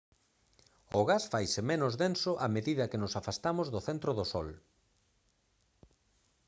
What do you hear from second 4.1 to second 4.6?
do sol